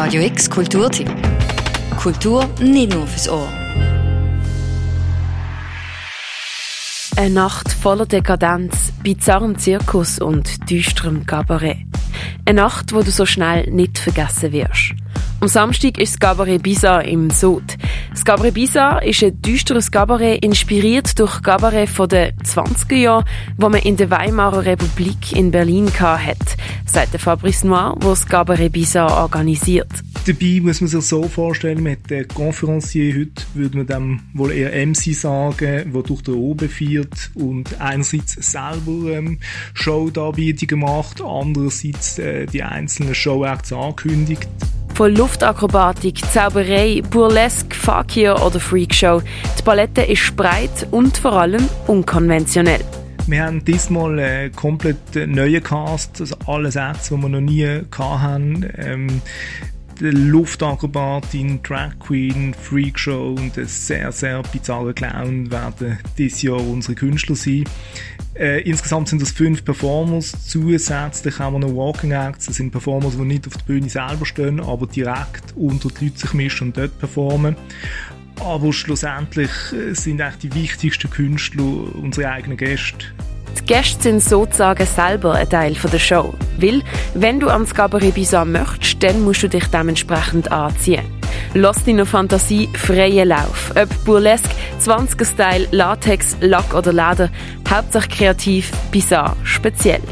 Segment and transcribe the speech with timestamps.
[0.00, 1.10] Radio X Kulturtipp.
[2.00, 3.48] Kultur nicht nur fürs Ohr.
[7.16, 11.78] Eine Nacht voller Dekadenz, bizarrem Zirkus und düsterem Kabarett.
[12.44, 14.94] Eine Nacht, wo du so schnell nicht vergessen wirst.
[15.40, 17.64] Am Samstag ist das Cabaret Bizarre im Sud.
[18.18, 23.24] Das Cabaret Bizarre ist ein düsteres Cabaret, inspiriert durch Cabaret von den 20er Jahren,
[23.56, 26.36] wo man in der Weimarer Republik in Berlin hat,
[26.84, 29.86] sagt der Fabrice Noir, wo das Cabaret Bizarre organisiert.
[30.26, 34.84] Dabei muss man sich so vorstellen, mit der Conferencier heute würde man dem wohl eher
[34.84, 39.38] MC sagen, der durch den Oben fährt und einerseits selber ähm,
[39.74, 44.48] Show-Darbietungen macht, andererseits äh, die einzelnen Show-Acts ankündigt.
[44.98, 49.22] Von Luftakrobatik, Zauberei, Burlesque, Fakir oder Freakshow.
[49.56, 52.80] Die Palette ist breit und vor allem unkonventionell.
[53.28, 58.68] Wir haben diesmal einen komplett neuen Cast, also alle Sätze, die wir noch nie hatten.
[58.76, 59.22] Ähm,
[60.00, 67.36] Luftakrobatin, Drag Queen, Freakshow und ein sehr, sehr bizarrer Clown werden dieses Jahr unsere Künstler
[67.36, 67.62] sein.
[68.38, 70.32] Äh, insgesamt sind das fünf Performers.
[70.46, 72.46] Zusätzlich haben wir noch Walking Acts.
[72.46, 76.18] Das sind Performers, die nicht auf der Bühne selber stehen, aber direkt unter die Leute
[76.18, 77.56] sich mischen und dort performen.
[78.40, 81.64] Aber schlussendlich äh, sind eigentlich die wichtigsten Künstler
[81.96, 83.06] unsere eigenen Gäste.
[83.58, 86.32] Die Gäste sind sozusagen selber ein Teil der Show.
[86.58, 86.82] Weil,
[87.14, 91.17] wenn du ans Cabaret Bizarre möchtest, dann musst du dich dementsprechend anziehen.
[91.54, 93.72] Lass deiner Fantasie freien Lauf.
[93.74, 97.30] Ob Burlesque, 20er-Style, Latex, Lack oder Leder,
[97.68, 100.02] hauptsächlich kreativ, bizarr, speziell.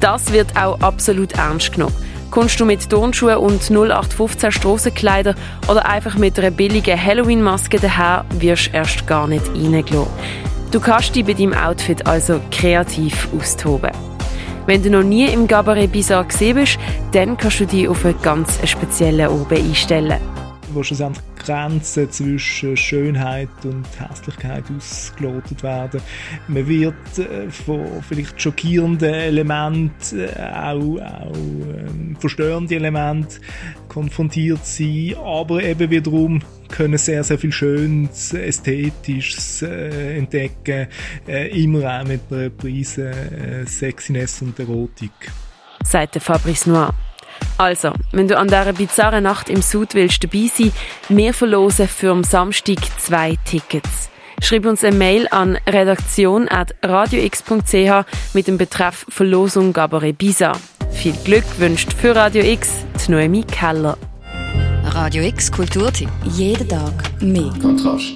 [0.00, 1.94] Das wird auch absolut ernst genommen.
[2.30, 5.34] Kommst du mit Turnschuhen und 0815 Strassenkleider
[5.66, 10.06] oder einfach mit einer billigen Halloween-Maske daher, wirst du erst gar nicht reingelassen.
[10.70, 13.90] Du kannst dich bei deinem Outfit also kreativ austoben.
[14.66, 16.78] Wenn du noch nie im Gabaret Bizarre gesehen bist,
[17.12, 20.20] dann kannst du dich auf einen ganz speziellen Oben einstellen
[20.78, 26.00] wo schlussendlich Grenzen zwischen Schönheit und Hässlichkeit ausgelotet werden.
[26.46, 33.40] Man wird äh, von vielleicht schockierenden Elementen, äh, auch, auch äh, verstörenden Elementen
[33.88, 40.86] konfrontiert sein, aber eben wiederum können sehr, sehr viel Schönes, Ästhetisches äh, entdecken,
[41.26, 45.10] äh, immer auch mit einer Prise äh, Sexiness und Erotik.
[45.82, 46.94] Sagt Fabrice Noir.
[47.58, 50.70] Also, wenn du an dieser bizarren Nacht im Sud willst dabei sein,
[51.08, 54.10] wir verlosen für am Samstag zwei Tickets.
[54.40, 60.52] Schreib uns eine Mail an redaktion.radiox.ch mit dem Betreff Verlosung Gabaret Bisa.
[60.92, 62.70] Viel Glück wünscht für Radio X
[63.04, 63.98] die Noemi Keller.
[64.84, 66.08] Radio X Kulturtipp.
[66.24, 67.52] Jeden Tag mehr.
[67.60, 68.14] Kontrast.